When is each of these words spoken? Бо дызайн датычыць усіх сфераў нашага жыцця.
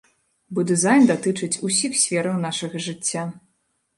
Бо 0.57 0.63
дызайн 0.69 1.03
датычыць 1.11 1.59
усіх 1.69 1.99
сфераў 2.03 2.41
нашага 2.47 2.81
жыцця. 2.89 3.27